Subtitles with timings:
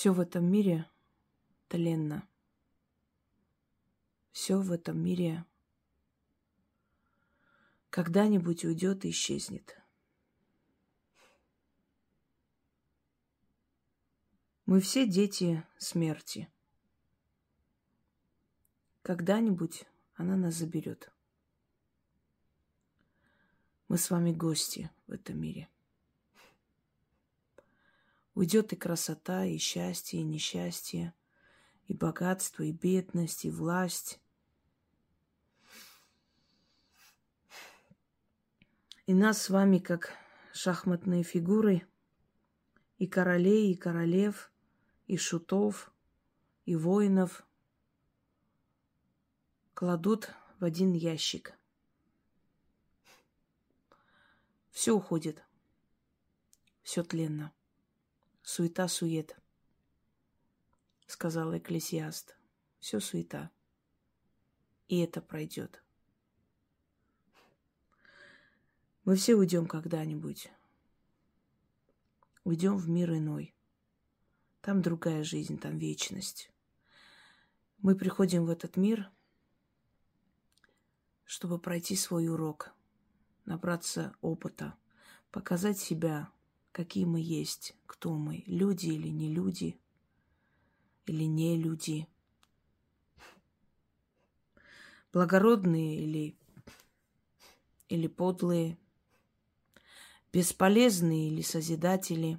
[0.00, 0.88] Все в этом мире
[1.68, 2.26] тленно.
[4.32, 5.44] Все в этом мире
[7.90, 9.78] когда-нибудь уйдет и исчезнет.
[14.64, 16.50] Мы все дети смерти.
[19.02, 21.12] Когда-нибудь она нас заберет.
[23.88, 25.68] Мы с вами гости в этом мире.
[28.40, 31.12] Уйдет и красота, и счастье, и несчастье,
[31.88, 34.18] и богатство, и бедность, и власть.
[39.04, 40.14] И нас с вами, как
[40.54, 41.86] шахматные фигуры,
[42.96, 44.50] и королей, и королев,
[45.06, 45.92] и шутов,
[46.64, 47.46] и воинов
[49.74, 50.30] кладут
[50.60, 51.52] в один ящик.
[54.70, 55.44] Все уходит,
[56.82, 57.52] все тленно
[58.50, 59.36] суета-сует,
[61.06, 62.36] сказал Экклесиаст.
[62.80, 63.50] Все суета.
[64.88, 65.84] И это пройдет.
[69.04, 70.50] Мы все уйдем когда-нибудь.
[72.42, 73.54] Уйдем в мир иной.
[74.62, 76.50] Там другая жизнь, там вечность.
[77.78, 79.10] Мы приходим в этот мир,
[81.24, 82.72] чтобы пройти свой урок,
[83.44, 84.74] набраться опыта,
[85.30, 86.32] показать себя
[86.72, 89.78] какие мы есть, кто мы, люди или не люди,
[91.06, 92.06] или не люди,
[95.12, 96.36] благородные или,
[97.88, 98.78] или подлые,
[100.32, 102.38] бесполезные или созидатели.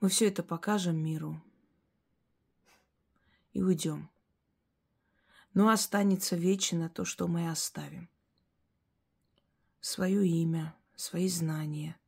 [0.00, 1.40] Мы все это покажем миру
[3.52, 4.08] и уйдем.
[5.54, 8.08] Но останется вечно то, что мы оставим.
[9.80, 11.98] Свое имя– свои знания,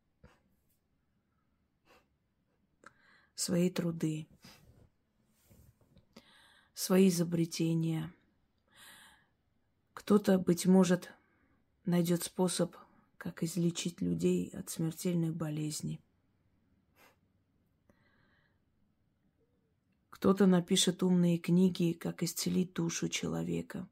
[3.35, 4.27] свои труды,
[6.75, 8.13] свои изобретения.
[9.93, 11.11] Кто-то, быть может,
[11.85, 12.77] найдет способ,
[13.17, 16.01] как излечить людей от смертельной болезни.
[20.11, 23.89] Кто-то напишет умные книги, как исцелить душу человека.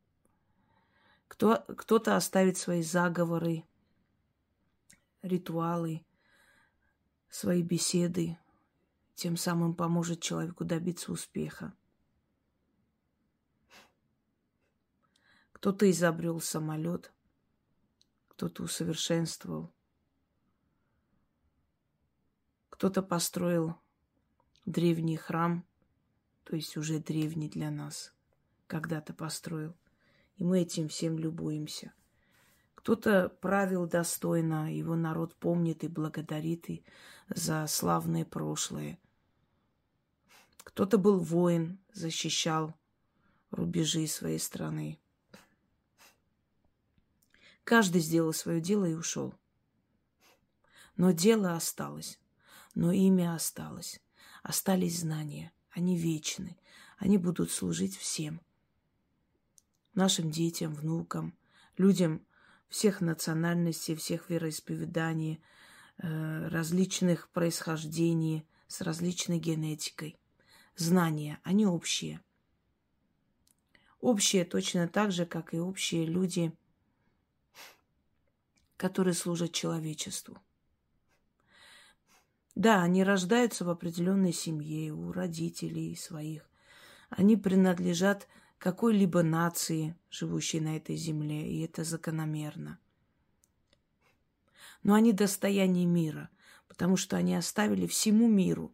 [1.28, 3.64] Кто, кто-то оставит свои заговоры,
[5.22, 6.04] ритуалы,
[7.28, 8.38] свои беседы,
[9.14, 11.74] тем самым поможет человеку добиться успеха.
[15.52, 17.12] Кто-то изобрел самолет,
[18.28, 19.72] кто-то усовершенствовал,
[22.68, 23.76] кто-то построил
[24.66, 25.64] древний храм,
[26.42, 28.12] то есть уже древний для нас,
[28.66, 29.76] когда-то построил.
[30.34, 31.94] И мы этим всем любуемся–
[32.82, 36.84] кто-то правил достойно, его народ помнит и благодарит и
[37.28, 38.98] за славное прошлое.
[40.64, 42.74] Кто-то был воин, защищал
[43.52, 44.98] рубежи своей страны.
[47.62, 49.32] Каждый сделал свое дело и ушел.
[50.96, 52.18] Но дело осталось,
[52.74, 54.00] но имя осталось.
[54.42, 56.58] Остались знания, они вечны,
[56.98, 58.40] они будут служить всем.
[59.94, 61.38] Нашим детям, внукам,
[61.76, 62.26] людям,
[62.72, 65.42] всех национальностей, всех вероисповеданий,
[65.98, 70.16] э, различных происхождений, с различной генетикой.
[70.74, 72.22] Знания, они общие.
[74.00, 76.50] Общие точно так же, как и общие люди,
[78.78, 80.38] которые служат человечеству.
[82.54, 86.48] Да, они рождаются в определенной семье, у родителей своих.
[87.10, 88.26] Они принадлежат
[88.62, 92.78] какой-либо нации, живущей на этой земле, и это закономерно.
[94.84, 96.30] Но они достояние мира,
[96.68, 98.72] потому что они оставили всему миру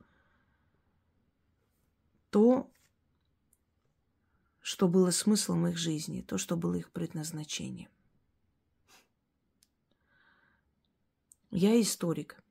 [2.29, 2.71] то,
[4.61, 7.89] что было смыслом их жизни, то, что было их предназначением.
[11.51, 12.43] Я историк.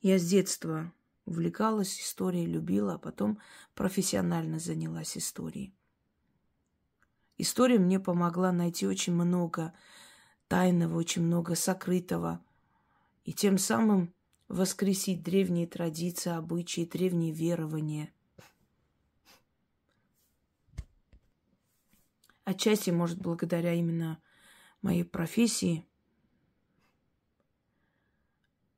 [0.00, 0.92] Я с детства
[1.24, 3.38] увлекалась историей, любила, а потом
[3.74, 5.74] профессионально занялась историей.
[7.36, 9.74] История мне помогла найти очень много
[10.48, 12.44] тайного, очень много сокрытого,
[13.24, 14.14] и тем самым
[14.48, 18.12] воскресить древние традиции, обычаи, древние верования.
[22.44, 24.20] Отчасти, может, благодаря именно
[24.82, 25.88] моей профессии,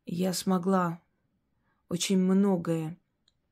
[0.07, 1.03] я смогла
[1.89, 2.99] очень многое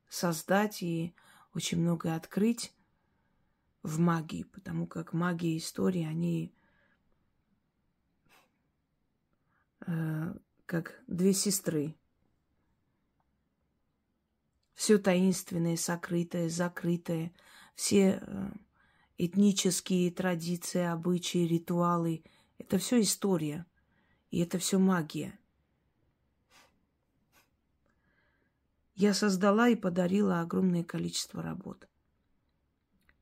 [0.09, 1.13] создать и
[1.53, 2.73] очень многое открыть
[3.83, 6.53] в магии, потому как магия и история, они
[9.85, 10.33] э,
[10.65, 11.95] как две сестры.
[14.75, 17.33] все таинственное, сокрытое, закрытое,
[17.75, 18.51] все э,
[19.17, 22.23] этнические традиции, обычаи, ритуалы.
[22.57, 23.65] Это все история.
[24.31, 25.39] И это все магия.
[28.95, 31.87] Я создала и подарила огромное количество работ.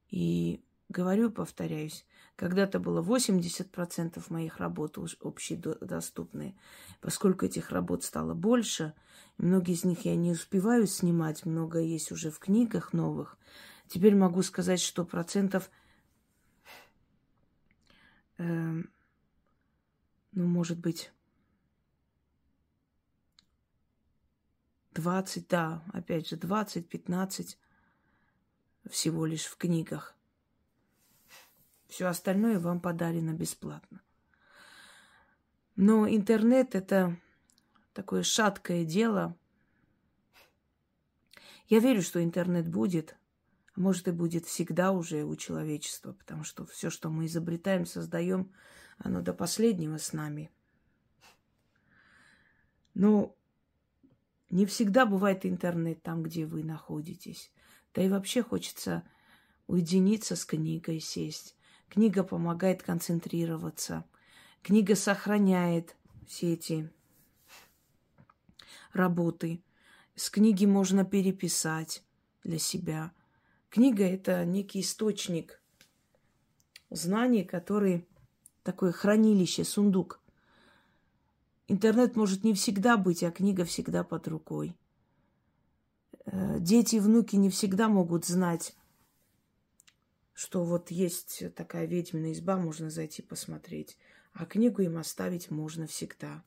[0.09, 2.05] И говорю, повторяюсь,
[2.35, 6.55] когда-то было 80% моих работ общедоступные.
[7.01, 8.93] Поскольку этих работ стало больше,
[9.39, 13.39] многие из них я не успеваю снимать, много есть уже в книгах новых.
[13.87, 15.71] Теперь могу сказать, что процентов,
[18.37, 18.83] э,
[20.31, 21.11] ну, может быть,
[24.93, 27.57] 20, да, опять же, 20-15
[28.89, 30.15] всего лишь в книгах.
[31.87, 34.01] Все остальное вам подарено бесплатно.
[35.75, 37.17] Но интернет это
[37.93, 39.35] такое шаткое дело.
[41.67, 43.15] Я верю, что интернет будет,
[43.75, 48.51] а может и будет всегда уже у человечества, потому что все, что мы изобретаем, создаем,
[48.97, 50.51] оно до последнего с нами.
[52.93, 53.35] Но
[54.53, 57.51] не всегда бывает интернет там, где вы находитесь.
[57.95, 59.03] Да и вообще хочется
[59.65, 61.55] уединиться с книгой, сесть.
[61.89, 64.05] Книга помогает концентрироваться.
[64.61, 65.95] Книга сохраняет
[66.27, 66.91] все эти
[68.93, 69.63] работы.
[70.15, 72.03] С книги можно переписать
[72.43, 73.11] для себя.
[73.69, 75.59] Книга– это некий источник
[76.91, 78.07] знаний, который
[78.61, 80.19] такое хранилище, сундук.
[81.67, 84.75] Интернет может не всегда быть, а книга всегда под рукой.
[86.25, 88.75] Э, дети и внуки не всегда могут знать,
[90.33, 93.97] что вот есть такая ведьмина изба, можно зайти посмотреть.
[94.33, 96.43] А книгу им оставить можно всегда.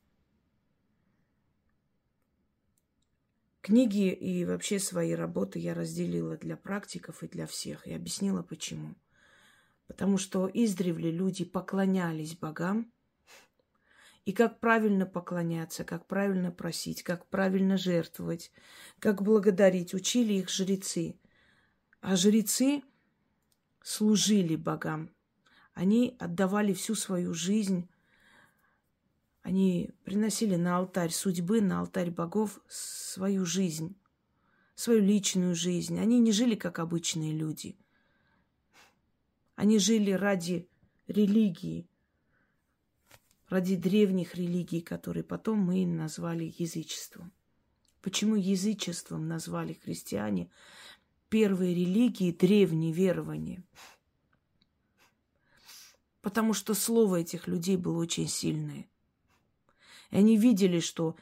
[3.61, 7.87] Книги и вообще свои работы я разделила для практиков и для всех.
[7.87, 8.95] И объяснила почему.
[9.87, 12.91] Потому что издревле люди поклонялись богам–
[14.27, 18.51] и как правильно поклоняться, как правильно просить, как правильно жертвовать,
[18.99, 19.93] как благодарить.
[19.93, 21.17] Учили их жрецы.
[22.01, 22.83] А жрецы
[23.81, 25.11] служили богам.
[25.73, 27.87] Они отдавали всю свою жизнь.
[29.43, 33.95] Они приносили на алтарь судьбы, на алтарь богов свою жизнь,
[34.75, 36.01] свою личную жизнь.
[36.01, 37.77] Они не жили как обычные люди.
[39.55, 40.67] Они жили ради
[41.07, 41.86] религии,
[43.49, 47.31] ради древних религий, которые потом мы назвали язычеством.
[48.01, 50.51] Почему язычеством назвали христиане
[51.29, 53.63] первые религии, древние верования?
[56.21, 58.89] Потому что слово этих людей было очень сильное.
[60.11, 61.15] И они видели, что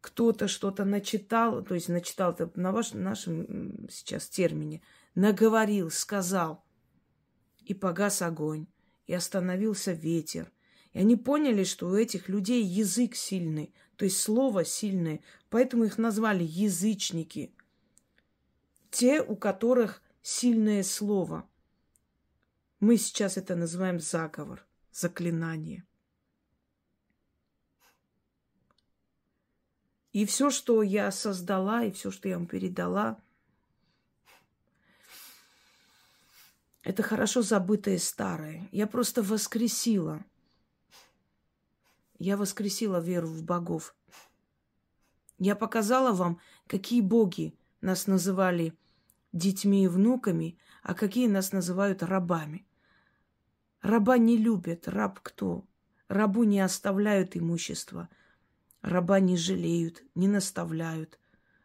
[0.00, 4.82] кто-то что-то начитал, то есть начитал это на ваш, нашем сейчас термине,
[5.14, 6.64] наговорил, сказал,
[7.60, 8.66] и погас огонь,
[9.06, 10.52] и остановился ветер–
[10.92, 15.96] и они поняли, что у этих людей язык сильный, то есть слово сильное, поэтому их
[15.98, 17.54] назвали язычники.
[18.90, 21.48] Те, у которых сильное слово.
[22.80, 25.84] Мы сейчас это называем заговор, заклинание.
[30.12, 33.18] И все, что я создала, и все, что я вам передала,
[36.82, 38.68] это хорошо забытое старое.
[38.72, 40.22] Я просто воскресила–
[42.22, 43.96] я воскресила веру в богов.
[45.38, 46.38] Я показала вам,
[46.68, 48.74] какие боги нас называли
[49.32, 52.64] детьми и внуками, а какие нас называют рабами.
[53.80, 54.86] Раба не любят.
[54.86, 55.64] Раб кто?
[56.06, 58.08] Рабу не оставляют имущество.
[58.82, 61.18] Раба не жалеют, не наставляют.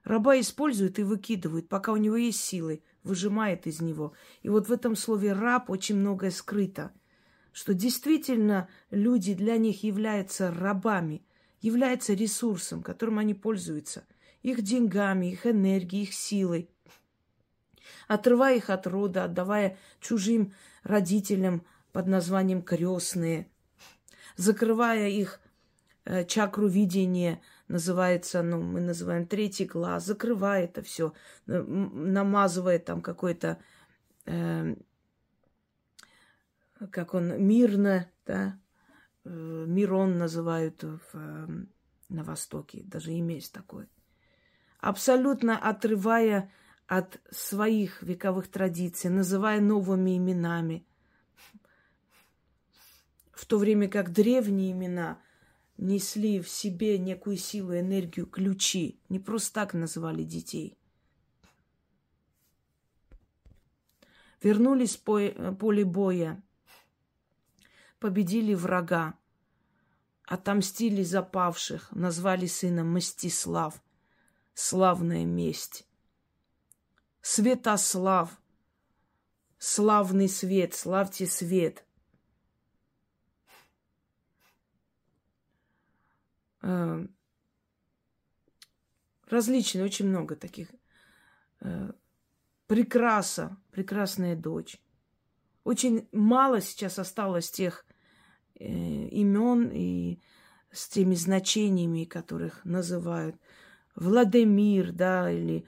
[0.04, 4.14] Раба используют и выкидывают, пока у него есть силы, выжимает из него.
[4.42, 6.92] И вот в этом слове «раб» очень многое скрыто–
[7.58, 11.26] что действительно люди для них являются рабами,
[11.60, 14.06] являются ресурсом, которым они пользуются,
[14.44, 16.70] их деньгами, их энергией, их силой,
[18.08, 23.50] отрывая их от рода, отдавая чужим родителям под названием крестные,
[24.36, 25.40] закрывая их
[26.06, 31.12] э, чакру видения, называется, ну, мы называем третий глаз, закрывая это все,
[31.48, 33.58] намазывая там какой-то
[34.28, 34.76] э,
[36.92, 38.60] как он мирно, да,
[39.26, 39.30] э,
[39.68, 41.70] Мирон называют в, эм,
[42.10, 43.90] на Востоке, даже имя есть такое.
[44.80, 46.52] Абсолютно отрывая
[46.86, 50.86] от своих вековых традиций, называя новыми именами,
[53.34, 55.22] в то время как древние имена
[55.78, 60.78] несли в себе некую силу, энергию, ключи, не просто так называли детей.
[64.42, 66.42] Вернулись с поле боя
[68.00, 69.14] победили врага,
[70.24, 73.82] отомстили запавших, назвали сына Мстислав,
[74.54, 75.86] славная месть.
[77.22, 78.40] Светослав,
[79.58, 81.84] славный свет, славьте свет.
[86.62, 87.06] Э,
[89.26, 90.70] различные, очень много таких.
[91.62, 91.92] Э,
[92.68, 94.82] прекраса, прекрасная дочь.
[95.64, 97.86] Очень мало сейчас осталось тех
[98.66, 100.20] имен и
[100.72, 103.36] с теми значениями, которых называют.
[103.96, 105.68] Владимир, да, или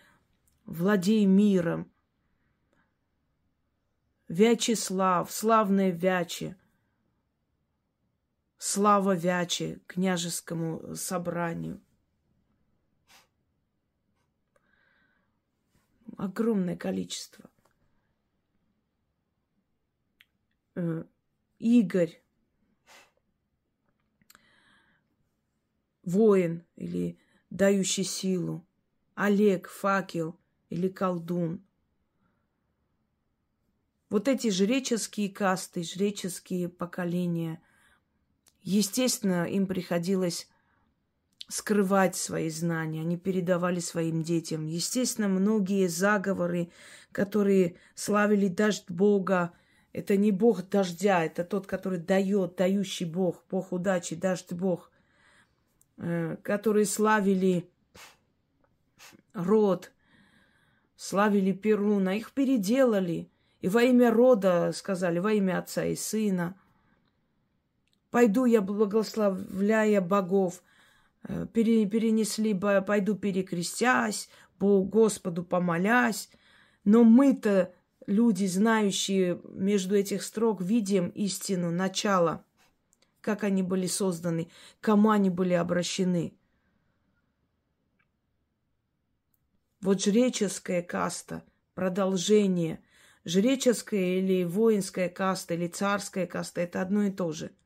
[0.65, 1.91] владей миром.
[4.27, 6.55] Вячеслав, славное Вяче.
[8.57, 11.81] Слава Вяче, княжескому собранию.
[16.17, 17.49] Огромное количество.
[20.75, 21.05] Э,
[21.57, 22.21] Игорь,
[26.09, 27.17] воин или
[27.49, 28.65] дающий силу.
[29.15, 30.39] Олег, факел
[30.69, 31.61] или колдун.
[34.09, 37.61] Вот эти жреческие касты, жреческие поколения–
[38.61, 40.47] Естественно, им приходилось
[41.47, 44.67] скрывать свои знания, они передавали своим детям.
[44.67, 46.69] Естественно, многие заговоры,
[47.11, 49.53] которые славили дождь Бога,
[49.93, 54.91] это не Бог дождя, это тот, который дает, дающий Бог, Бог удачи, дождь Бог,
[56.43, 57.69] которые славили
[59.33, 59.91] род,
[60.95, 63.29] славили Перуна, их переделали.
[63.61, 66.55] И во имя рода сказали, во имя отца и сына–
[68.11, 70.63] Пойду я, благословляя богов,
[71.27, 76.29] э, перенесли, пойду перекрестясь, по Господу помолясь.
[76.83, 77.71] Но мы-то,
[78.07, 82.43] люди, знающие между этих строк, видим истину, начало,
[83.21, 84.49] как они были созданы,
[84.81, 86.33] кому они были обращены.
[89.81, 92.83] Вот жреческая каста, продолжение.
[93.25, 97.51] Жреческая или воинская каста, или царская каста– это одно и то же–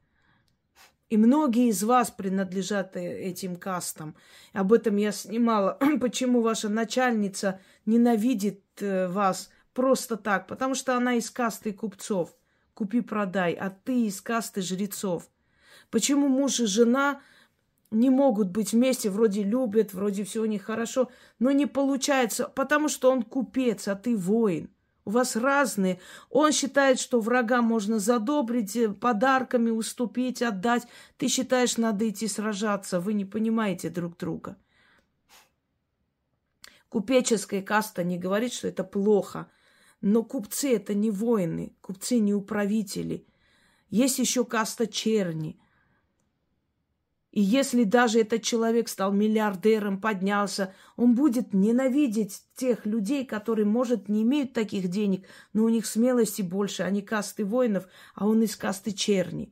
[1.14, 4.16] и многие из вас принадлежат этим кастам.
[4.52, 5.78] Об этом я снимала.
[6.02, 10.48] Почему ваша начальница ненавидит э, вас просто так?
[10.48, 12.36] Потому что она из касты купцов.
[12.74, 13.54] Купи-продай.
[13.54, 15.30] А ты из касты жрецов.
[15.94, 17.22] Почему муж и жена
[17.92, 22.90] не могут быть вместе, вроде любят, вроде все у них хорошо, но не получается, потому
[22.90, 24.72] что он купец, а ты воин.
[25.06, 26.00] У вас разные.
[26.32, 30.88] Он считает, что врага можно задобрить, э, подарками уступить, отдать.
[31.18, 33.00] Ты считаешь, надо идти сражаться.
[33.00, 34.58] Вы не понимаете друг друга.
[36.90, 39.48] Купеческая каста не говорит, что это плохо.
[40.02, 43.28] Но купцы это не воины, купцы не управители.
[43.92, 45.60] Есть еще каста черни.
[47.34, 54.08] И если даже этот человек стал миллиардером, поднялся, он будет ненавидеть тех людей, которые, может,
[54.08, 56.84] не имеют таких денег, но у них смелости больше.
[56.84, 59.52] Они касты воинов, а он из касты черни.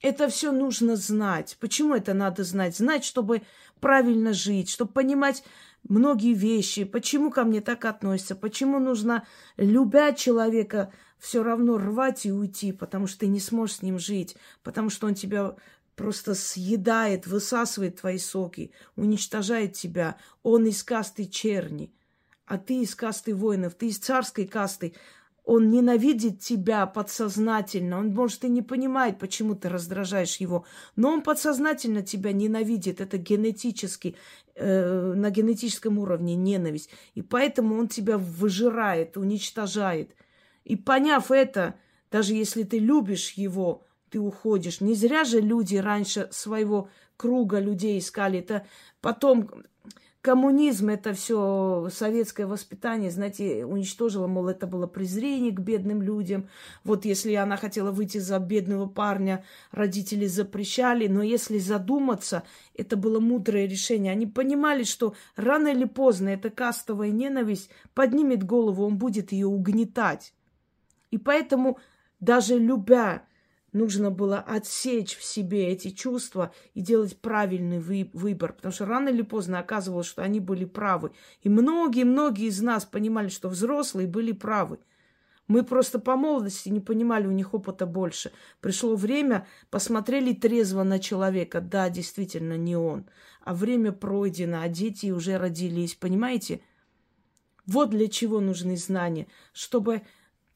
[0.00, 1.58] Это все нужно знать.
[1.60, 2.74] Почему это надо знать?
[2.74, 3.42] Знать, чтобы
[3.78, 5.44] правильно жить, чтобы понимать
[5.86, 9.26] многие вещи, почему ко мне так относятся, почему нужно,
[9.58, 14.36] любя человека, все равно рвать и уйти, потому что ты не сможешь с ним жить,
[14.62, 15.56] потому что он тебя
[15.96, 20.18] просто съедает, высасывает твои соки, уничтожает тебя.
[20.42, 21.92] Он из касты черни,
[22.44, 24.94] а ты из касты воинов, ты из царской касты.
[25.42, 28.00] Он ненавидит тебя подсознательно.
[28.00, 30.66] Он, может, и не понимает, почему ты раздражаешь его.
[30.96, 33.00] Но он подсознательно тебя ненавидит.
[33.00, 34.16] Это генетически,
[34.56, 36.90] э, на генетическом уровне ненависть.
[37.14, 40.16] И поэтому он тебя выжирает, уничтожает.
[40.66, 41.76] И поняв это,
[42.10, 44.80] даже если ты любишь его, ты уходишь.
[44.80, 48.40] Не зря же люди раньше своего круга людей искали.
[48.40, 48.66] Это
[49.00, 49.48] потом
[50.22, 56.48] коммунизм, это все советское воспитание, знаете, уничтожило, мол, это было презрение к бедным людям.
[56.82, 61.06] Вот если она хотела выйти за бедного парня, родители запрещали.
[61.06, 62.42] Но если задуматься,
[62.74, 64.10] это было мудрое решение.
[64.10, 70.32] Они понимали, что рано или поздно эта кастовая ненависть поднимет голову, он будет ее угнетать.
[71.10, 71.78] И поэтому
[72.20, 73.22] даже любя,
[73.72, 78.54] нужно было отсечь в себе эти чувства и делать правильный вы- выбор.
[78.54, 81.12] Потому что рано или поздно оказывалось, что они были правы.
[81.42, 84.78] И многие-многие из нас понимали, что взрослые были правы.
[85.48, 88.32] Мы просто по молодости не понимали, у них опыта больше.
[88.60, 91.60] Пришло время, посмотрели трезво на человека.
[91.60, 93.06] Да, действительно, не он.
[93.42, 95.94] А время пройдено, а дети уже родились.
[95.94, 96.62] Понимаете?
[97.64, 100.02] Вот для чего нужны знания, чтобы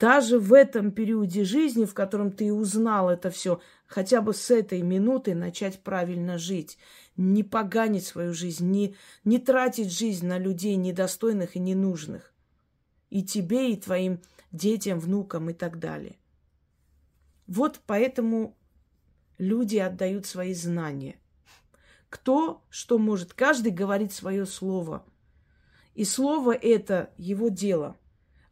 [0.00, 4.80] даже в этом периоде жизни, в котором ты узнал это все, хотя бы с этой
[4.80, 6.78] минуты начать правильно жить,
[7.18, 12.32] не поганить свою жизнь, не, не тратить жизнь на людей недостойных и ненужных.
[13.10, 16.16] И тебе, и твоим детям, внукам и так далее.
[17.46, 18.56] Вот поэтому
[19.36, 21.16] люди отдают свои знания.
[22.08, 25.04] Кто что может, каждый говорит свое слово.
[25.94, 27.96] И слово это его дело.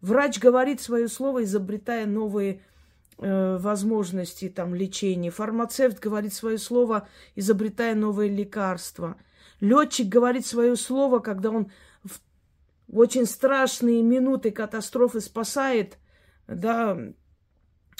[0.00, 2.62] Врач говорит свое слово, изобретая новые
[3.18, 5.30] э, возможности там, лечения.
[5.30, 9.16] Фармацевт говорит свое слово, изобретая новые лекарства.
[9.60, 11.70] Летчик говорит свое слово, когда он
[12.04, 12.20] в,
[12.92, 15.98] очень страшные минуты катастрофы спасает
[16.46, 16.96] да,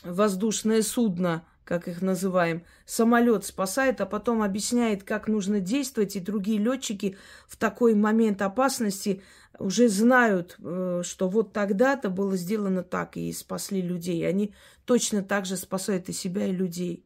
[0.05, 6.59] воздушное судно как их называем, самолет спасает, а потом объясняет, как нужно действовать, и другие
[6.59, 9.23] летчики в такой момент опасности
[9.59, 14.27] уже знают, э, что вот тогда-то было сделано так, и спасли людей.
[14.27, 14.55] Они
[14.87, 17.05] точно так же спасают и себя, и людей.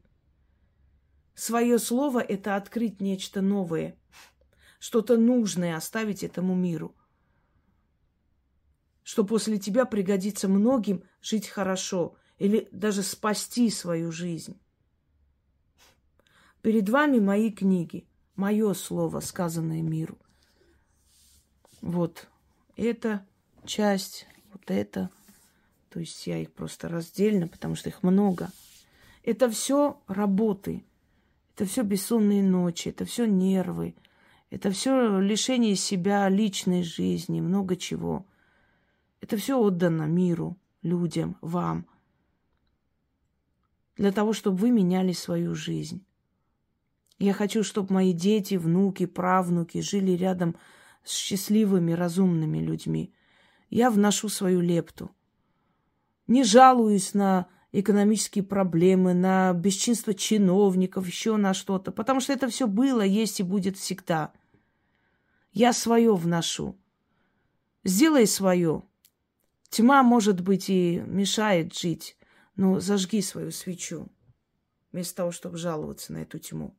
[1.35, 3.97] Свое слово– это открыть нечто новое,
[4.79, 6.95] что-то нужное оставить этому миру,
[9.03, 14.59] что после тебя пригодится многим жить хорошо– или даже спасти свою жизнь.
[16.61, 20.17] Перед вами мои книги, мое слово, сказанное миру.
[21.81, 22.27] Вот
[22.75, 23.25] эта
[23.63, 25.09] часть, вот это.
[25.87, 28.49] То есть я их просто раздельно, потому что их много.
[29.23, 30.83] Это все работы,
[31.55, 33.95] это все бессонные ночи, это все нервы,
[34.49, 38.25] это все лишение себя личной жизни, много чего.
[39.21, 41.87] Это все отдано миру, людям, вам–
[43.97, 46.05] для того, чтобы вы меняли свою жизнь.
[47.19, 50.55] Я хочу, чтобы мои дети, внуки, правнуки жили рядом
[51.03, 53.13] с счастливыми, разумными людьми.
[53.69, 55.11] Я вношу свою лепту.
[56.27, 62.67] Не жалуюсь на экономические проблемы, на бесчинство чиновников, еще на что-то, потому что это все
[62.67, 64.31] было, есть и будет всегда.
[65.51, 66.77] Я свое вношу.
[67.83, 68.83] Сделай свое.
[69.69, 72.15] Тьма, может быть, и мешает жить,
[72.55, 74.07] ну, зажги свою свечу,
[74.91, 76.75] вместо того, чтобы жаловаться на эту тьму.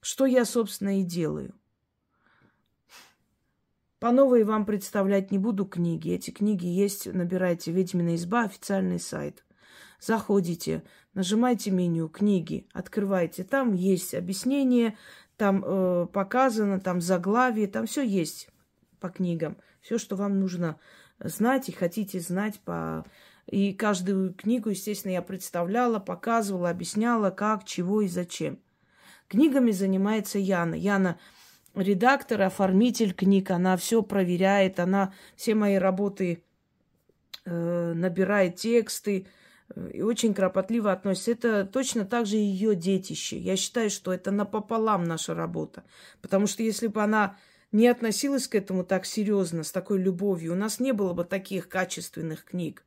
[0.00, 1.54] Что я, собственно, и делаю.
[3.98, 6.10] По новой вам представлять не буду книги.
[6.10, 9.44] Эти книги есть, набирайте «Ведьмина изба», официальный сайт.
[9.98, 10.82] Заходите,
[11.14, 13.44] нажимайте меню «Книги», открывайте.
[13.44, 14.98] Там есть объяснение,
[15.38, 18.50] там э, показано, там заглавие, там все есть
[19.00, 19.56] по книгам.
[19.80, 20.78] Все, что вам нужно
[21.18, 23.06] знать и хотите знать по
[23.46, 28.58] и каждую книгу, естественно, я представляла, показывала, объясняла, как, чего и зачем.
[29.28, 30.74] Книгами занимается Яна.
[30.74, 31.18] Яна
[31.74, 36.42] редактор, оформитель книг, она все проверяет, она все мои работы
[37.44, 39.26] э, набирает тексты
[39.74, 41.32] э, и очень кропотливо относится.
[41.32, 43.38] Это точно так же ее детище.
[43.38, 45.84] Я считаю, что это напополам наша работа.
[46.22, 47.36] Потому что если бы она
[47.72, 51.68] не относилась к этому так серьезно, с такой любовью, у нас не было бы таких
[51.68, 52.84] качественных книг.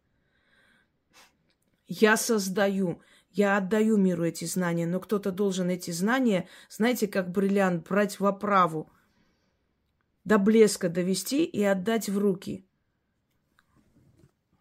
[1.88, 7.88] Я создаю, я отдаю миру эти знания, но кто-то должен эти знания, знаете, как бриллиант,
[7.88, 8.90] брать в оправу,
[10.26, 12.68] до блеска довести и отдать в руки.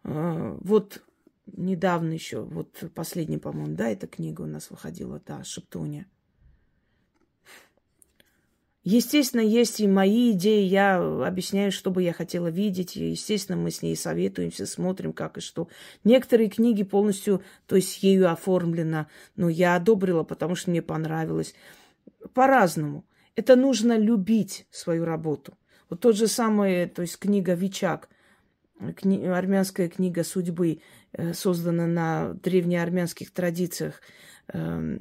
[0.03, 1.03] А, вот
[1.45, 6.09] недавно еще, вот последняя, по-моему, да, эта книга у нас выходила, да, Шептуня.
[8.89, 12.95] Естественно, есть и мои идеи, я объясняю, что бы я хотела видеть.
[12.95, 15.67] Естественно, мы с ней советуемся, смотрим, как и что.
[16.05, 21.53] Некоторые книги полностью, то есть ею оформлено, но я одобрила, потому что мне понравилось.
[22.33, 23.03] По-разному.
[23.35, 25.57] Это нужно любить свою работу.
[25.89, 28.07] Вот тот же самый, то есть книга «Вичак»,
[28.95, 30.79] кни, армянская книга судьбы,
[31.11, 34.01] э, создана на древнеармянских традициях,
[34.53, 34.97] э,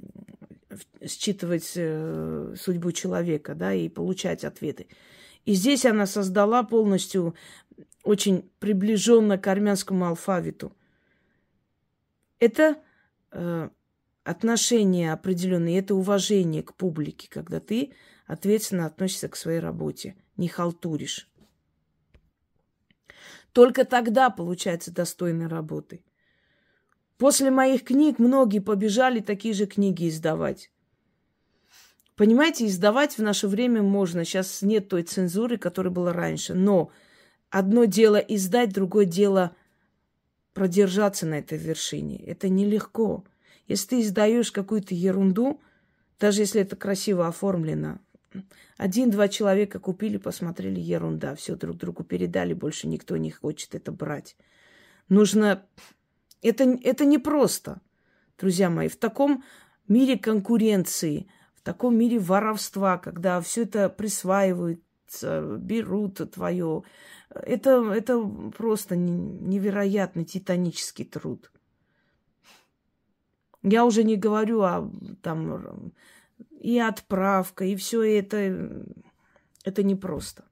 [1.07, 4.89] считывать э, судьбу человека, да, и получать ответы.
[5.45, 7.35] И здесь она создала полностью
[8.03, 10.73] очень приближенно к армянскому алфавиту.
[12.39, 12.77] Это
[13.31, 13.69] э,
[14.25, 17.93] отношение определенное, это уважение к публике, когда ты
[18.27, 21.31] ответственно относишься к своей работе, не халтуришь.
[23.53, 26.05] Только тогда получается достойной работы.
[27.19, 30.71] После моих книг многие побежали такие же книги издавать.
[32.15, 34.25] Понимаете, издавать в наше время можно.
[34.25, 36.55] Сейчас нет той цензуры, которая была раньше.
[36.55, 36.91] Но
[37.51, 39.55] одно дело издать, другое дело
[40.55, 42.23] продержаться на этой вершине.
[42.25, 43.25] Это нелегко.
[43.67, 45.61] Если ты издаешь какую-то ерунду,
[46.19, 47.99] даже если это красиво оформлено
[48.77, 54.37] один-два человека купили, посмотрели, ерунда, все друг другу передали, больше никто не хочет это брать.
[55.09, 55.65] Нужно...
[56.43, 57.81] Это, это непросто,
[58.39, 58.89] друзья мои.
[58.89, 59.45] В таком
[59.89, 66.83] мире конкуренции, в таком мире воровства, когда все это присваивается, берут твое,
[67.31, 68.21] это, это
[68.57, 71.51] просто невероятный титанический труд.
[73.63, 74.91] Я уже не говорю о
[75.23, 75.93] там
[76.61, 78.87] и отправка, и все это.
[79.65, 80.45] Это непросто.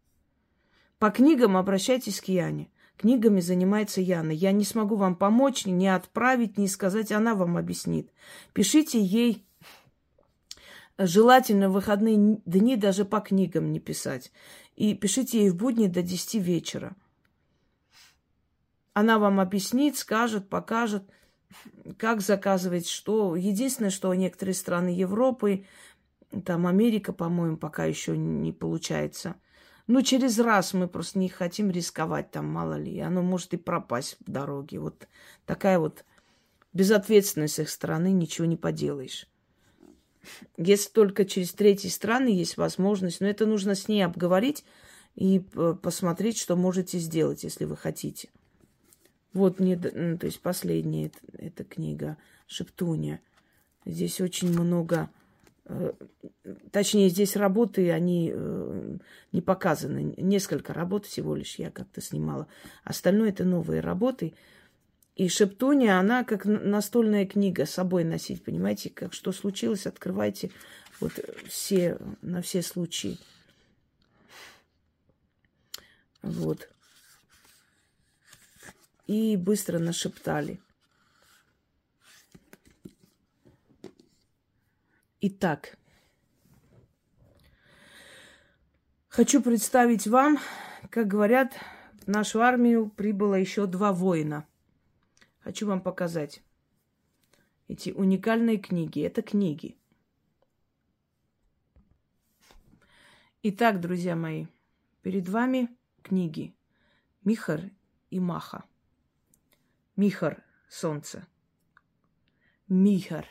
[0.99, 2.70] По книгам обращайтесь к Яне.
[2.96, 4.30] Книгами занимается Яна.
[4.30, 8.11] Я не смогу вам помочь, ни отправить, ни сказать, она вам объяснит.
[8.52, 9.44] Пишите ей
[10.98, 14.33] желательно в выходные дни даже по книгам не писать.
[14.76, 16.96] И пишите ей в будни до 10 вечера.
[18.92, 21.02] Она вам объяснит, скажет, покажет,
[21.98, 23.35] как заказывать что.
[23.35, 25.66] Единственное, что некоторые страны Европы,
[26.44, 29.37] там Америка, по-моему, пока еще не получается.
[29.87, 32.99] Ну, через раз мы просто не хотим рисковать, там, мало ли.
[33.01, 34.79] Оно может и пропасть в дороге.
[34.79, 35.07] Вот
[35.44, 36.05] такая вот
[36.73, 39.29] безответственность с их стороны, ничего не поделаешь.
[40.57, 44.64] Если только через третьи страны есть возможность, но это нужно с ней обговорить
[45.16, 45.40] и
[45.83, 48.31] посмотреть, что можете сделать, если вы хотите.
[49.35, 52.16] Вот мне, то есть последняя эта книга
[52.47, 53.20] «Шептуния».
[53.85, 55.11] Здесь очень много,
[56.70, 58.96] точнее, здесь работы, они э,
[59.33, 60.14] не показаны.
[60.16, 62.46] Несколько работ всего лишь я как-то снимала.
[62.85, 64.35] Остальное это новые работы–
[65.16, 70.50] и Шептуния, она как настольная книга с собой носить, понимаете, как что случилось, открывайте
[71.00, 71.12] вот
[71.48, 73.18] все, на все случаи.
[76.22, 76.68] Вот.
[79.07, 80.59] И быстро нашептали.
[85.26, 85.78] Итак,
[89.08, 90.38] хочу представить вам,
[90.90, 91.54] как говорят,
[92.02, 94.46] в нашу армию прибыло еще два воина–
[95.44, 96.42] Хочу вам показать
[97.68, 99.02] эти уникальные книги.
[99.02, 99.76] Это книги.
[103.42, 104.46] Итак, друзья мои,
[105.02, 105.68] перед вами
[106.02, 106.56] книги
[107.24, 107.70] Михар
[108.08, 108.64] и Маха.
[109.96, 111.26] Михар– солнце.
[112.66, 113.26] Михар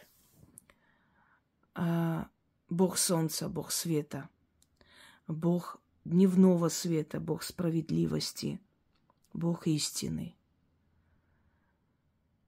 [1.75, 4.29] Бог солнца, Бог света,
[5.27, 8.59] Бог дневного света, Бог справедливости,
[9.33, 10.35] Бог истины–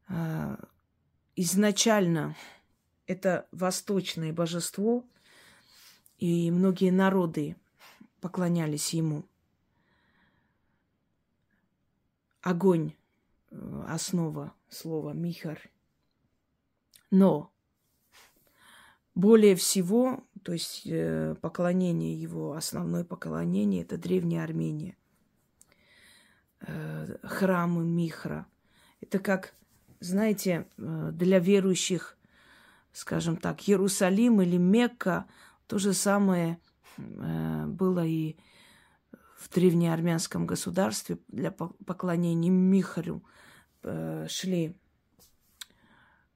[0.07, 0.59] а,
[1.35, 2.35] изначально
[3.07, 5.03] это восточное божество,
[6.17, 7.55] и многие народы
[8.21, 9.25] поклонялись ему.
[12.41, 12.93] Огонь
[13.49, 15.69] э,– основа слова «михар».
[17.09, 17.51] Но
[19.15, 24.97] более всего, то есть э, поклонение его, основное поклонение– это Древняя Армения.
[26.59, 28.45] Э, храмы Михра.
[29.01, 29.55] Это как
[30.01, 32.17] знаете, э, для верующих,
[32.91, 35.25] скажем так, Иерусалим или Мекка,
[35.67, 36.59] то же самое
[36.97, 38.37] было и
[39.37, 43.21] в древнеармянском государстве для поклонения Михарю
[44.29, 44.77] шли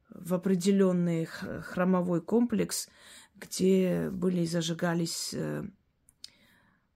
[0.09, 2.89] в определенный храмовой комплекс,
[3.35, 5.35] где были зажигались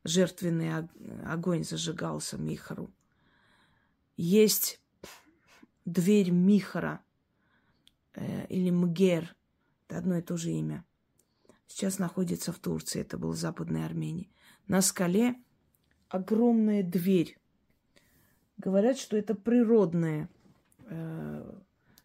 [0.03, 0.89] жертвенный
[1.25, 2.93] огонь зажигался Михару.
[4.15, 4.81] Есть
[5.85, 7.01] дверь Михара
[8.13, 9.35] э, или Мгер.
[9.87, 10.85] Это одно и то же имя.
[11.67, 13.01] Сейчас находится в Турции.
[13.01, 14.31] Это был Западной Армении.
[14.67, 15.35] На скале
[16.09, 17.37] огромная дверь.
[18.57, 20.29] Говорят, что это природная.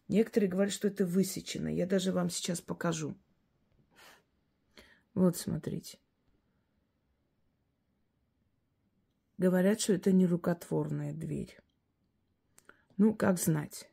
[0.09, 1.67] Некоторые говорят, что это высечено.
[1.67, 3.15] Я даже вам сейчас покажу.
[5.13, 5.99] Вот, смотрите.
[9.37, 11.55] Говорят, что это не рукотворная дверь.
[12.97, 13.87] Ну, как знать.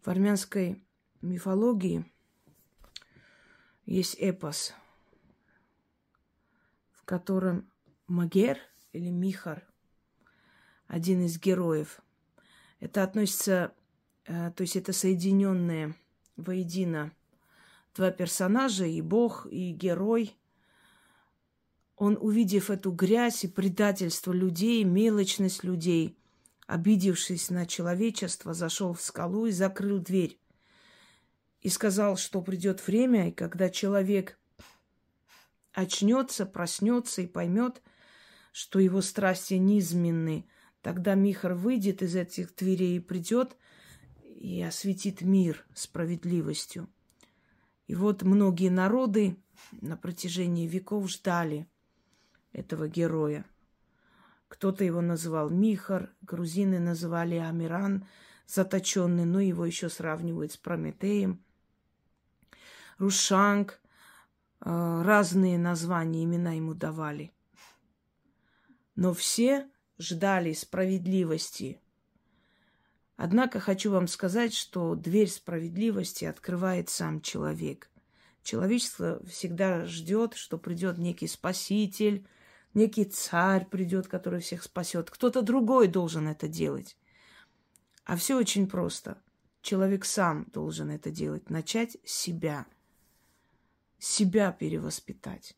[0.00, 0.82] В армянской
[1.20, 2.10] мифологии
[3.84, 4.72] есть эпос,
[6.90, 7.70] в котором
[8.06, 8.58] Магер
[8.92, 9.68] или Михар,
[10.86, 12.00] один из героев,
[12.80, 13.72] это относится,
[14.24, 15.94] э, то есть это соединенные
[16.36, 17.12] воедино
[17.94, 20.36] два персонажа, и бог, и герой–
[21.96, 26.18] он, увидев эту грязь и предательство людей, мелочность людей,
[26.66, 30.38] обидевшись на человечество, зашел в скалу и закрыл дверь.
[31.62, 34.38] И сказал, что придет время, и когда человек
[35.72, 37.82] очнется, проснется и поймет,
[38.52, 40.46] что его страсти низменны,
[40.86, 43.56] тогда Михар выйдет из этих дверей и придет
[44.22, 46.88] и осветит мир справедливостью.
[47.88, 49.36] И вот многие народы
[49.72, 51.66] на протяжении веков ждали
[52.52, 53.44] этого героя.
[54.46, 58.06] Кто-то его называл Михар, грузины называли Амиран,
[58.46, 61.42] заточенный, но его еще сравнивают с Прометеем.
[62.98, 63.80] Рушанг,
[64.60, 67.32] э, разные названия, имена ему давали.
[68.94, 71.80] Но все ждали справедливости.
[73.16, 77.90] Однако хочу вам сказать, что дверь справедливости открывает сам человек.
[78.42, 82.26] Человечество всегда ждет, что придет некий спаситель,
[82.74, 85.10] некий царь придет, который всех спасет.
[85.10, 86.96] Кто-то другой должен это делать.
[88.04, 89.20] А все очень просто.
[89.62, 91.50] Человек сам должен это делать.
[91.50, 92.66] Начать с себя.
[93.98, 95.56] Себя перевоспитать.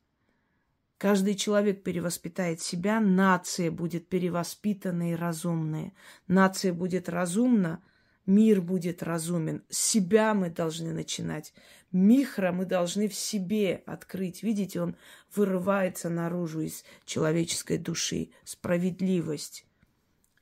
[0.98, 5.92] Каждый человек перевоспитает себя, нация будет перевоспитанная и разумная.
[6.26, 7.80] Нация будет разумна,
[8.26, 9.62] мир будет разумен.
[9.70, 11.54] Себя мы должны начинать.
[11.92, 14.42] Михра мы должны в себе открыть.
[14.42, 14.96] Видите, он
[15.37, 18.30] вырывается наружу из человеческой души.
[18.42, 19.66] Справедливость,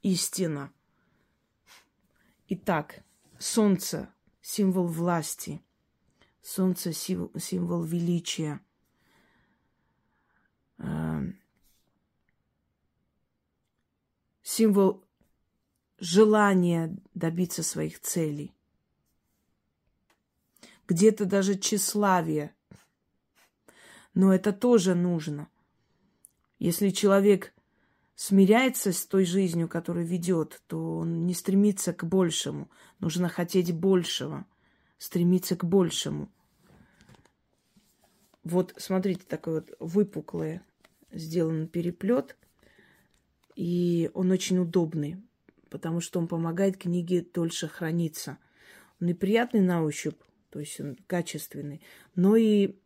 [0.03, 0.73] истина.
[2.49, 3.03] Итак,
[3.39, 4.09] солнце–
[4.41, 5.61] символ власти.
[6.41, 8.61] Солнце– символ величия–
[14.43, 15.05] символ
[15.99, 18.55] желания добиться своих целей.
[20.87, 22.55] Где-то даже тщеславие.
[24.15, 25.49] Но это тоже нужно.
[26.59, 27.53] Если человек
[28.15, 32.71] смиряется с той жизнью, которую ведет, то он не стремится к большему.
[32.99, 34.47] Нужно хотеть большего,
[34.97, 36.33] стремиться к большему.
[38.47, 40.61] Вот, смотрите, такой вот выпуклый
[41.11, 42.37] сделан переплет.
[43.57, 45.21] И он очень удобный,
[45.69, 48.39] потому что он помогает книге дольше храниться.
[49.01, 51.83] Он и приятный на ощупь, то есть он качественный,
[52.15, 52.77] но и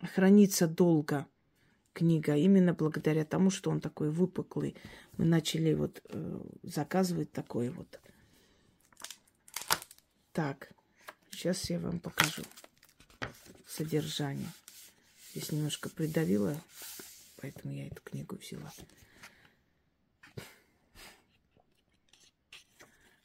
[0.00, 1.26] хранится долго
[1.94, 4.76] книга, именно благодаря тому, что он такой выпуклый.
[5.16, 7.98] Мы начали вот э, заказывать такой вот.
[10.32, 10.70] Так,
[11.32, 12.42] сейчас я вам покажу
[13.66, 14.46] содержание.
[15.30, 16.60] Здесь немножко придавила,
[17.36, 18.72] поэтому я эту книгу взяла.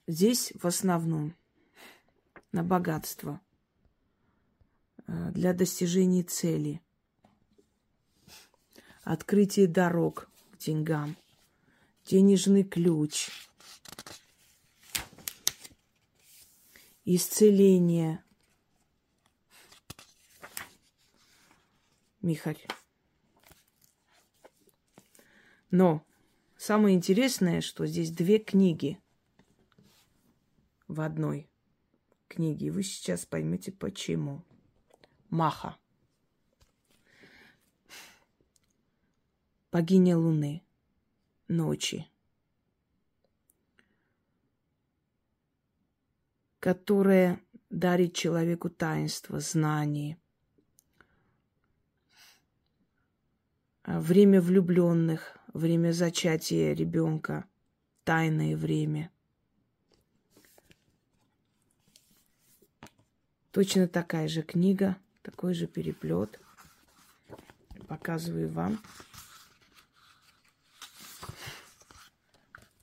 [0.05, 1.33] Здесь в основном
[2.51, 3.41] на богатство,
[5.07, 6.81] э, для достижения цели,
[9.03, 11.15] открытие дорог к деньгам,
[12.05, 13.29] денежный ключ,
[17.05, 18.22] исцеление,
[22.23, 22.65] Михарь.
[25.71, 26.05] Но
[26.55, 28.97] самое интересное, что здесь две книги
[30.88, 31.49] в одной
[32.29, 32.71] книге.
[32.71, 34.41] Вы сейчас поймете почему.
[35.29, 35.77] Маха.
[39.69, 40.63] Богиня Луны.
[41.49, 42.09] Ночи.
[46.62, 50.17] Которая дарит человеку таинство, знание–
[53.86, 57.46] время влюбленных, время зачатия ребенка,
[58.04, 59.12] тайное время.
[63.52, 66.39] Точно такая же книга, такой же переплет.
[67.88, 68.80] Показываю вам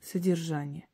[0.01, 0.87] содержание.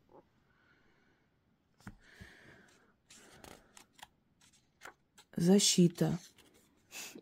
[5.37, 6.19] Защита,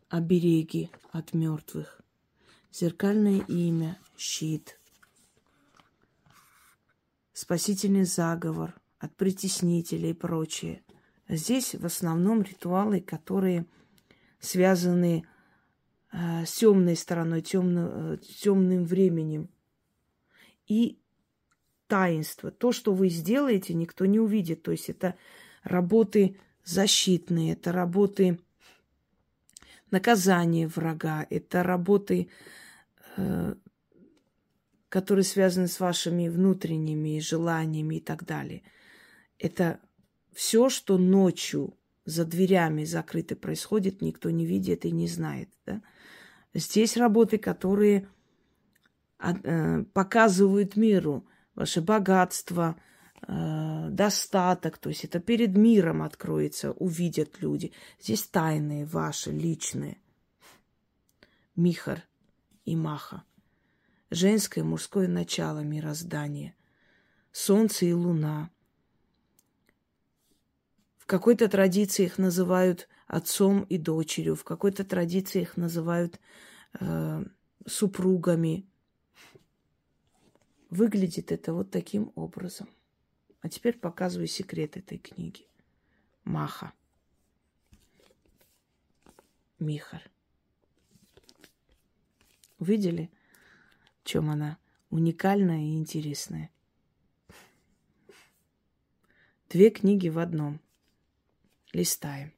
[0.09, 2.04] обереги от мертвых
[2.75, 4.81] зеркальное имя, щит,
[7.33, 10.83] спасительный заговор от притеснителей и прочее.
[11.29, 13.67] Здесь в основном ритуалы, которые
[14.41, 15.25] связаны
[16.13, 19.49] э, с темной стороной, темно, э, темным временем.
[20.67, 20.99] И
[21.87, 22.51] таинство.
[22.51, 24.63] То, что вы сделаете, никто не увидит.
[24.63, 25.15] То есть это
[25.63, 28.41] работы защитные, это работы
[29.91, 32.29] наказания врага, это работы
[34.95, 38.63] которые связаны с вашими внутренними желаниями и так далее.
[39.41, 39.81] Это
[40.33, 45.49] все, что ночью за дверями закрыто происходит, никто не видит и не знает.
[45.67, 45.83] Да?
[46.55, 48.09] Здесь работы, которые
[49.19, 52.77] э, показывают миру ваше богатство,
[53.27, 57.73] э, достаток, то есть это перед миром откроется, увидят люди.
[58.01, 59.99] Здесь тайные ваши, личные.
[61.57, 62.05] Михар–
[62.65, 63.25] и маха.
[64.11, 66.55] Женское и мужское начало мироздания.
[67.33, 68.51] Солнце и луна.
[70.99, 74.37] В какой-то традиции их называют отцом и дочерью.
[74.37, 76.21] В какой-то традиции их называют
[76.81, 77.25] э,
[77.67, 78.67] супругами.
[80.71, 82.69] Выглядит это вот таким образом.
[83.41, 85.47] А теперь показываю секрет этой книги.
[86.25, 86.73] Маха.
[89.59, 90.03] Михар.
[92.59, 93.11] Видели,
[94.03, 94.59] в чем она
[94.91, 96.51] уникальная и интересная?
[99.49, 100.61] Две книги в одном.
[101.73, 102.33] Листаем.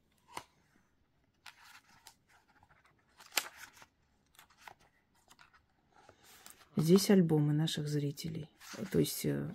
[6.76, 8.50] Здесь альбомы наших зрителей.
[8.92, 9.54] То есть э,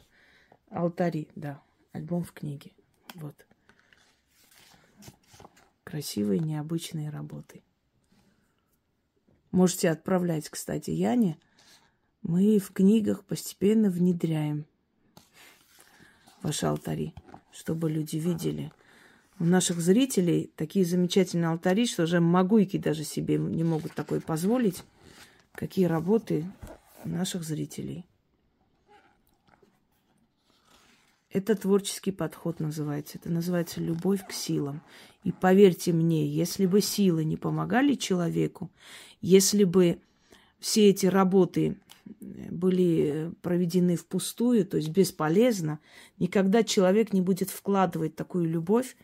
[0.70, 1.62] алтари, да.
[1.92, 2.72] Альбом в книге.
[3.14, 3.46] Вот.
[5.84, 7.62] Красивые, необычные работы.
[9.52, 11.38] Можете отправлять, кстати, Яне.
[12.22, 14.66] Мы в книгах постепенно внедряем
[16.42, 17.14] ваши алтари,
[17.52, 18.72] чтобы люди видели.
[19.40, 24.84] У наших зрителей такие замечательные алтари, что уже могуйки даже себе не могут такое позволить.
[25.54, 26.46] Какие работы
[27.04, 28.06] наших зрителей.
[31.32, 33.18] Это творческий подход называется.
[33.18, 34.82] Это называется любовь к силам.
[35.24, 38.70] И поверьте мне, если бы силы не помогали человеку,
[39.22, 40.00] если бы
[40.60, 41.78] все эти работы
[42.20, 45.80] были проведены впустую, то есть бесполезно,
[46.20, 48.96] никогда человек не будет вкладывать такую любовь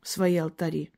[0.00, 0.90] в свои алтари.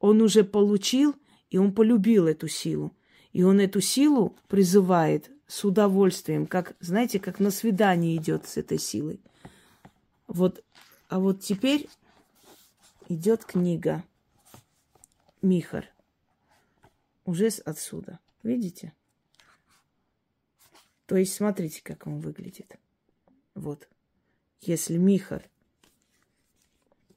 [0.00, 1.14] Он уже получил,
[1.50, 2.92] и он полюбил эту силу.
[3.32, 8.78] И он эту силу призывает с удовольствием, как, знаете, как на свидание идет с этой
[8.78, 9.20] силой.
[10.26, 10.64] Вот,
[11.08, 11.88] а вот теперь
[13.08, 14.02] идет книга
[15.42, 15.91] Михар.
[17.24, 18.18] Уже отсюда.
[18.42, 18.92] Видите?
[21.06, 22.78] То есть смотрите, как он выглядит.
[23.54, 23.88] Вот.
[24.60, 25.48] Если Михар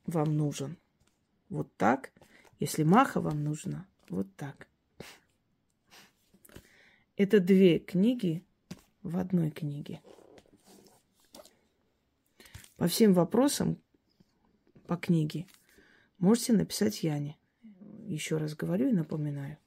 [0.05, 0.77] вам нужен
[1.49, 2.11] вот так,
[2.59, 4.67] если Маха вам нужна вот так.
[7.17, 8.43] Это две книги
[9.01, 10.01] в одной книге.
[12.77, 13.77] По всем вопросам
[14.87, 15.47] по книге
[16.17, 17.37] можете написать Яне.
[18.07, 19.57] Еще раз говорю и напоминаю.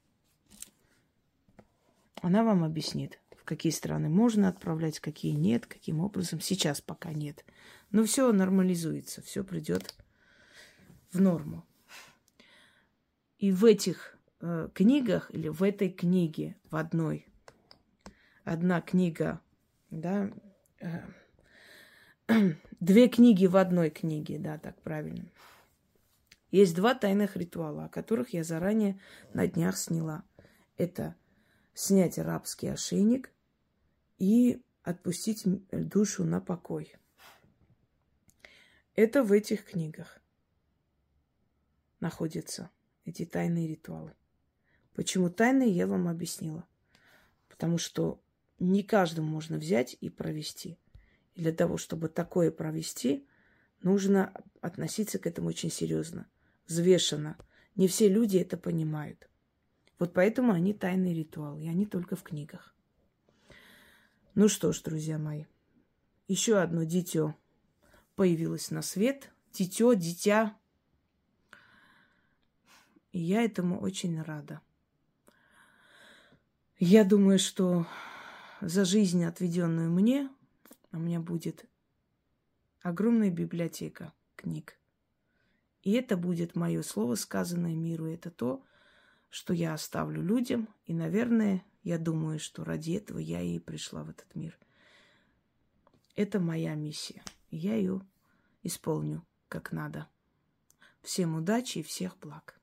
[2.28, 6.42] Она вам объяснит, в какие страны можно отправлять, какие нет, каким образом.
[6.42, 7.42] Сейчас пока нет.
[7.90, 9.94] Но все нормализуется, все придет
[11.10, 11.64] в норму.
[13.38, 17.26] И в этих э, книгах или в этой книге в одной
[18.44, 19.40] одна книга,
[19.88, 20.30] да,
[20.80, 21.00] э,
[22.80, 25.24] две книги в одной книге, да, так правильно.
[26.50, 29.00] Есть два тайных ритуала, о которых я заранее
[29.32, 30.24] на днях сняла.
[30.76, 31.16] Это
[31.78, 33.30] снять рабский ошейник
[34.18, 36.92] и отпустить душу на покой.
[38.96, 40.20] Это в этих книгах
[42.00, 42.70] находятся
[43.04, 44.12] эти тайные ритуалы.
[44.92, 46.66] Почему тайные, я вам объяснила.
[47.48, 48.20] Потому что
[48.58, 50.80] не каждому можно взять и провести.
[51.36, 53.24] И для того, чтобы такое провести,
[53.82, 56.28] нужно относиться к этому очень серьезно,
[56.66, 57.38] взвешенно.
[57.76, 59.27] Не все люди это понимают.
[59.98, 62.74] Вот поэтому они тайный ритуал, и они только в книгах.
[64.34, 65.44] Ну что ж, друзья мои,
[66.28, 67.34] еще одно дитё
[68.14, 69.32] появилось на свет.
[69.52, 70.56] Дитё, дитя.
[73.10, 74.60] И я этому очень рада.
[76.78, 77.86] Я думаю, что
[78.60, 80.30] за жизнь, отведенную мне,
[80.92, 81.64] у меня будет
[82.82, 84.78] огромная библиотека книг.
[85.82, 88.06] И это будет мое слово, сказанное миру.
[88.06, 88.62] Это то,
[89.30, 90.68] что я оставлю людям.
[90.86, 94.58] И, наверное, я думаю, что ради этого я и пришла в этот мир.
[96.16, 97.22] Это моя миссия.
[97.50, 98.02] Я ее
[98.62, 100.08] исполню как надо.
[101.02, 102.57] Всем удачи и всех благ.